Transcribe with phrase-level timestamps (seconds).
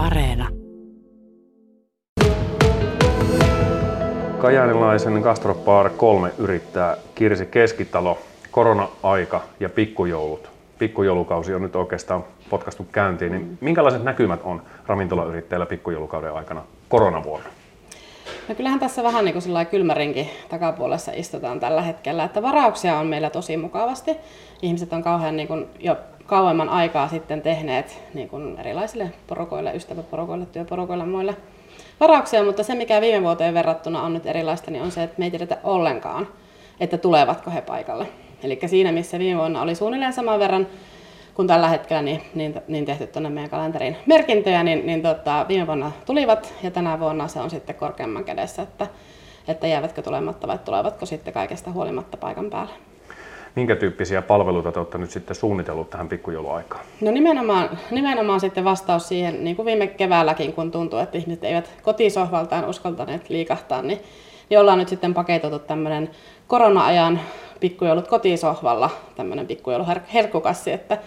[0.00, 0.48] Areena.
[4.38, 8.18] Kajaanilaisen Gastropar 3 yrittää Kirsi Keskitalo,
[8.50, 10.50] korona-aika ja pikkujoulut.
[10.78, 13.32] Pikkujoulukausi on nyt oikeastaan potkastu käyntiin.
[13.32, 17.48] Niin minkälaiset näkymät on ravintolayrittäjillä pikkujoulukauden aikana koronavuonna?
[18.50, 23.30] No kyllähän tässä vähän niin kuin kylmärinki takapuolessa istutaan tällä hetkellä, että varauksia on meillä
[23.30, 24.16] tosi mukavasti.
[24.62, 25.96] Ihmiset on kauhean niin kuin jo
[26.26, 31.36] kauemman aikaa sitten tehneet niin kuin erilaisille porokoille, ystäväporokoille, työporokoille ja muille
[32.00, 35.24] varauksia, mutta se mikä viime vuoteen verrattuna on nyt erilaista, niin on se, että me
[35.24, 36.28] ei tiedetä ollenkaan,
[36.80, 38.06] että tulevatko he paikalle.
[38.42, 40.66] Eli siinä missä viime vuonna oli suunnilleen saman verran
[41.40, 45.66] kuin tällä hetkellä niin, niin, niin tehty tuonne meidän kalenteriin merkintöjä, niin, niin tota, viime
[45.66, 48.86] vuonna tulivat ja tänä vuonna se on sitten korkeamman kädessä, että,
[49.48, 52.72] että jäävätkö tulematta vai tulevatko sitten kaikesta huolimatta paikan päälle.
[53.56, 56.84] Minkä tyyppisiä palveluita te olette nyt sitten suunnitellut tähän pikkujouluaikaan?
[57.00, 61.70] No nimenomaan, nimenomaan sitten vastaus siihen, niin kuin viime keväälläkin, kun tuntuu, että ihmiset eivät
[61.82, 64.00] kotisohvaltaan uskaltaneet liikahtaa, niin,
[64.50, 66.10] niin ollaan nyt sitten paketoitu tämmöinen
[66.46, 67.20] korona-ajan
[67.60, 70.98] pikkujoulut kotisohvalla, tämmöinen pikkujouluherkkukassi, että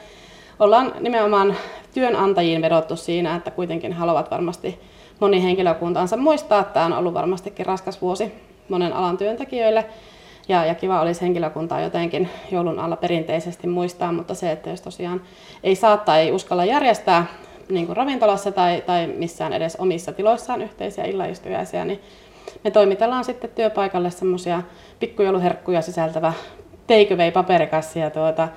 [0.64, 1.56] ollaan nimenomaan
[1.94, 4.80] työnantajiin vedottu siinä, että kuitenkin haluavat varmasti
[5.20, 8.31] moni henkilökuntaansa muistaa, että tämä on ollut varmastikin raskas vuosi
[8.70, 9.86] monen alan työntekijöille.
[10.47, 15.22] Ja, ja kiva olisi henkilökuntaa jotenkin joulun alla perinteisesti muistaa, mutta se, että jos tosiaan
[15.64, 17.25] ei saa tai ei uskalla järjestää
[17.70, 22.00] niin kuin ravintolassa tai, tai missään edes omissa tiloissaan yhteisiä illaistujaisia, niin
[22.64, 24.61] me toimitellaan sitten työpaikalle semmoisia
[25.00, 26.33] pikkujouluherkkuja sisältävä
[26.88, 28.48] take paperikassi ja tuota,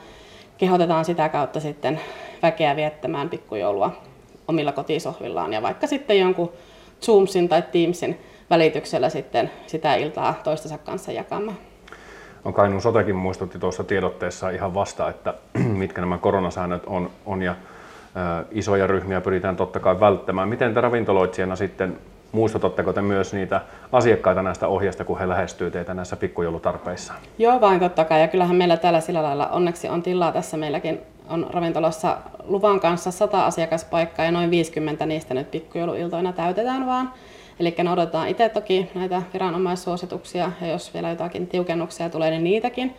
[0.58, 2.00] kehotetaan sitä kautta sitten
[2.42, 3.92] väkeä viettämään pikkujoulua
[4.48, 6.52] omilla kotisohvillaan ja vaikka sitten jonkun
[7.02, 11.56] Zoomsin tai Teamsin välityksellä sitten sitä iltaa toistensa kanssa jakamaan.
[12.44, 15.34] On Kainuun Sotekin muistutti tuossa tiedotteessa ihan vasta, että
[15.82, 17.54] mitkä nämä koronasäännöt on, on ja
[18.50, 20.48] isoja ryhmiä pyritään totta kai välttämään.
[20.48, 21.98] Miten te ravintoloitsijana sitten
[22.36, 23.60] muistutatteko te myös niitä
[23.92, 27.12] asiakkaita näistä ohjeista, kun he lähestyy teitä näissä pikkujoulutarpeissa?
[27.38, 28.20] Joo, vain totta kai.
[28.20, 33.10] Ja kyllähän meillä täällä sillä lailla onneksi on tilaa tässä meilläkin on ravintolassa luvan kanssa
[33.10, 37.12] 100 asiakaspaikkaa ja noin 50 niistä nyt pikkujouluiltoina täytetään vaan.
[37.60, 42.94] Eli ne odotetaan itse toki näitä viranomaissuosituksia ja jos vielä jotakin tiukennuksia tulee, niin niitäkin.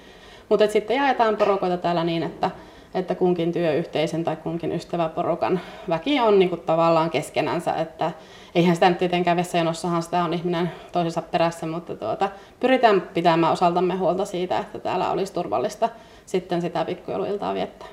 [0.49, 2.51] Mutta sitten jaetaan porokoita täällä niin, että,
[2.93, 5.59] että kunkin työyhteisön tai kunkin ystäväporukan
[5.89, 8.11] väki on niin kuin tavallaan keskenänsä, että
[8.55, 13.95] eihän sitä nyt tietenkään vessajonossahan sitä on ihminen toisensa perässä, mutta tuota, pyritään pitämään osaltamme
[13.95, 15.89] huolta siitä, että täällä olisi turvallista
[16.25, 17.87] sitten sitä pikkujouluiltaa viettää.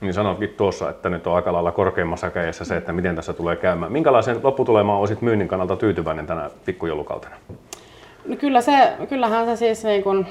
[0.00, 3.56] Niin sanoitkin tuossa, että nyt on aika lailla korkeimmassa kädessä se, että miten tässä tulee
[3.56, 3.92] käymään.
[3.92, 7.36] Minkälaisen lopputulemaan olisit myynnin kannalta tyytyväinen tänä pikkujoulukautena?
[8.24, 10.26] No kyllä se, kyllähän se siis, niin siis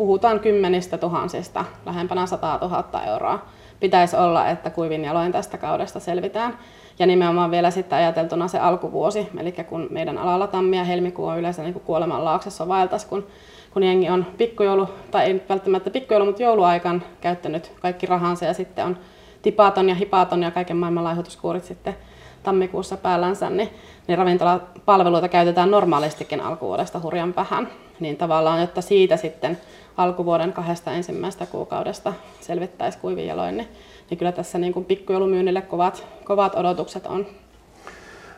[0.00, 3.38] puhutaan kymmenistä tuhansista, lähempänä 100 000 euroa
[3.80, 6.58] pitäisi olla, että kuivin jaloin tästä kaudesta selvitään.
[6.98, 11.38] Ja nimenomaan vielä sitten ajateltuna se alkuvuosi, eli kun meidän alalla tammi ja helmikuu on
[11.38, 13.26] yleensä niin kuoleman lauksessa vaeltas, kun,
[13.70, 18.84] kun jengi on pikkujoulu, tai ei välttämättä pikkujoulu, mutta jouluaikaan käyttänyt kaikki rahansa ja sitten
[18.84, 18.96] on
[19.42, 21.96] tipaton ja hipaton ja kaiken maailman laihutuskuurit sitten
[22.42, 23.68] tammikuussa päällänsä, niin,
[24.06, 27.68] niin ravintolapalveluita käytetään normaalistikin alkuvuodesta hurjan vähän.
[28.00, 29.58] Niin tavallaan, jotta siitä sitten
[29.96, 33.68] alkuvuoden kahdesta ensimmäistä kuukaudesta selvittäisi kuivin jaloin, niin
[34.10, 37.26] niin kyllä tässä niin kuin pikkujoulumyynnille kovat, kovat odotukset on.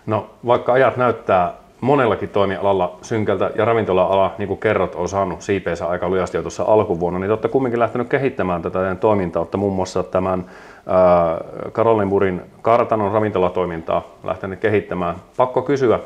[0.06, 5.86] No vaikka ajat näyttää monellakin toimialalla synkältä ja ravintola-ala, niin kuin kerrot, on saanut siipeensä
[5.86, 10.02] aika lujasti jo tuossa alkuvuonna, niin olette kumminkin lähtenyt kehittämään tätä toimintaa, olette muun muassa
[10.02, 10.44] tämän
[11.72, 15.16] Karolinburin kartanon ravintolatoimintaa lähtenyt kehittämään.
[15.36, 16.00] Pakko kysyä,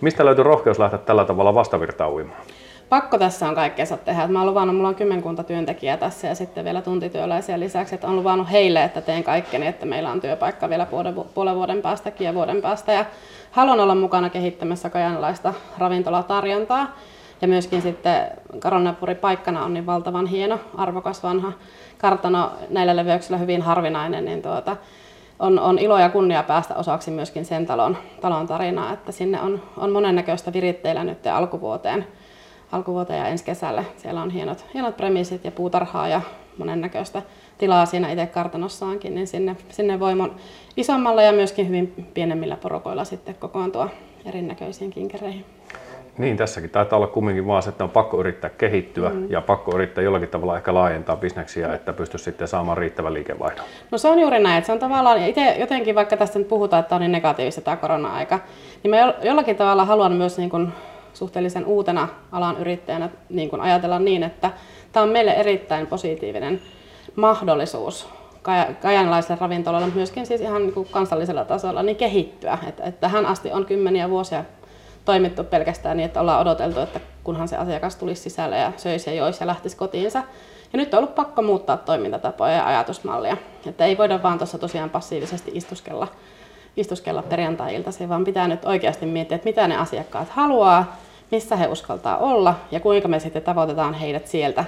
[0.00, 2.40] mistä löytyy rohkeus lähteä tällä tavalla vastavirtaan uimaan?
[2.88, 4.26] Pakko tässä on kaikkeensa tehdä.
[4.26, 8.16] Mä oon luvannut, mulla on kymmenkunta työntekijää tässä ja sitten vielä tuntityöläisiä lisäksi, että on
[8.16, 12.34] luvannut heille, että teen kaikkeni, että meillä on työpaikka vielä puolen, puolen vuoden päästäkin ja
[12.34, 12.92] vuoden päästä.
[12.92, 13.04] Ja
[13.50, 16.96] haluan olla mukana kehittämässä kajanlaista ravintolatarjontaa.
[17.42, 18.26] Ja myöskin sitten
[18.58, 21.52] Karonnapuri paikkana on niin valtavan hieno, arvokas vanha
[21.98, 24.76] kartano näillä leveyksillä hyvin harvinainen, niin tuota,
[25.38, 29.62] on, on ilo ja kunnia päästä osaksi myöskin sen talon, talon tarinaa, että sinne on,
[29.76, 32.06] on monennäköistä viritteillä nyt alkuvuoteen
[32.72, 33.86] alkuvuoteen ja ensi kesälle.
[33.96, 36.20] Siellä on hienot, hienot premissit ja puutarhaa ja
[36.58, 37.22] monennäköistä
[37.58, 40.12] tilaa siinä itse kartanossaankin, niin sinne, sinne voi
[40.76, 43.88] isommalla ja myöskin hyvin pienemmillä porokoilla sitten kokoontua
[44.26, 45.44] erinäköisiin kinkereihin.
[46.18, 49.30] Niin, tässäkin taitaa olla kumminkin vaan se, että on pakko yrittää kehittyä mm.
[49.30, 53.64] ja pakko yrittää jollakin tavalla ehkä laajentaa bisneksiä, että pystyisi sitten saamaan riittävän liikevaihdon.
[53.90, 56.80] No se on juuri näin, että se on tavallaan, itse jotenkin vaikka tästä nyt puhutaan,
[56.80, 58.40] että on niin negatiivista tämä korona-aika,
[58.82, 60.72] niin mä jollakin tavalla haluan myös niin kuin
[61.18, 64.50] suhteellisen uutena alan yrittäjänä niin kuin ajatella niin, että
[64.92, 66.60] tämä on meille erittäin positiivinen
[67.16, 68.08] mahdollisuus
[68.82, 72.58] kajanlaisella ravintolalla, myöskin siis ihan niin kuin kansallisella tasolla, niin kehittyä.
[72.66, 74.44] Että, että tähän asti on kymmeniä vuosia
[75.04, 79.16] toimittu pelkästään niin, että ollaan odoteltu, että kunhan se asiakas tulisi sisälle ja söisi ja
[79.16, 80.18] joisi ja lähtisi kotiinsa.
[80.72, 83.36] Ja nyt on ollut pakko muuttaa toimintatapoja ja ajatusmallia.
[83.66, 86.08] Että ei voida vaan tuossa tosiaan passiivisesti istuskella,
[86.76, 90.96] istuskella perjantai-iltaisin, vaan pitää nyt oikeasti miettiä, että mitä ne asiakkaat haluaa,
[91.30, 94.64] missä he uskaltaa olla ja kuinka me sitten tavoitetaan heidät sieltä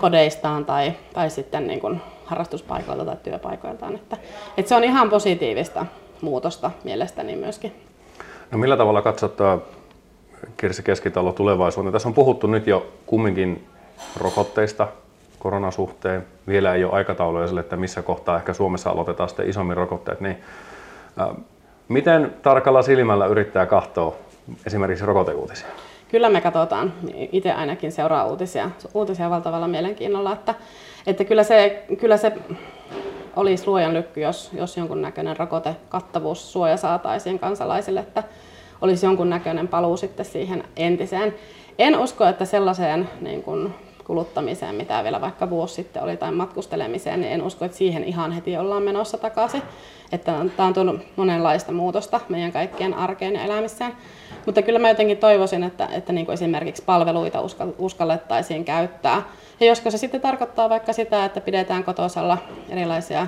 [0.00, 3.94] kodeistaan tai, tai sitten niin kuin harrastuspaikoilta tai työpaikoiltaan.
[3.94, 4.16] Että,
[4.56, 5.86] että se on ihan positiivista
[6.20, 7.72] muutosta mielestäni myöskin.
[8.50, 9.58] No millä tavalla katsottaa
[10.56, 11.92] Kirsi Keskitalo tulevaisuutta?
[11.92, 13.66] Tässä on puhuttu nyt jo kumminkin
[14.16, 14.88] rokotteista
[15.38, 16.26] koronasuhteen.
[16.46, 20.20] Vielä ei ole aikatauluja sille, että missä kohtaa ehkä Suomessa aloitetaan sitten isommin rokotteet.
[20.20, 20.36] Niin,
[21.20, 21.28] äh,
[21.88, 24.14] miten tarkalla silmällä yrittää katsoa
[24.66, 25.68] esimerkiksi rokoteuutisia?
[26.14, 26.92] Kyllä me katsotaan,
[27.32, 30.54] itse ainakin seuraa uutisia, uutisia valtavalla mielenkiinnolla, että,
[31.06, 32.32] että kyllä, se, kyllä se
[33.36, 38.22] olisi luojan lykky, jos, jos jonkunnäköinen rokotekattavuus suoja saataisiin kansalaisille, että
[38.80, 41.34] olisi jonkunnäköinen paluu sitten siihen entiseen.
[41.78, 47.20] En usko, että sellaiseen niin kuin kuluttamiseen, mitä vielä vaikka vuosi sitten oli, tai matkustelemiseen,
[47.20, 49.62] niin en usko, että siihen ihan heti ollaan menossa takaisin.
[50.12, 53.92] Että tämä on tullut monenlaista muutosta meidän kaikkien arkeen ja elämiseen.
[54.46, 57.42] Mutta kyllä mä jotenkin toivoisin, että, että niin kuin esimerkiksi palveluita
[57.78, 59.22] uskallettaisiin käyttää.
[59.60, 63.26] Ja josko se sitten tarkoittaa vaikka sitä, että pidetään kotosalla erilaisia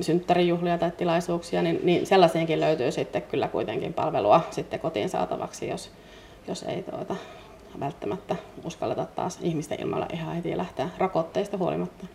[0.00, 5.90] synttärijuhlia tai tilaisuuksia, niin, niin sellaisiinkin löytyy sitten kyllä kuitenkin palvelua sitten kotiin saatavaksi, jos,
[6.48, 7.16] jos ei tuota,
[7.80, 12.06] välttämättä uskalleta taas ihmisten ilmalla ihan heti lähteä rokotteista huolimatta.